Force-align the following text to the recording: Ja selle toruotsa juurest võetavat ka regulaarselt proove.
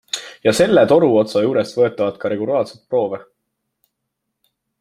Ja 0.45 0.53
selle 0.59 0.83
toruotsa 0.91 1.43
juurest 1.43 1.77
võetavat 1.81 2.19
ka 2.25 2.33
regulaarselt 2.33 2.83
proove. 2.95 3.23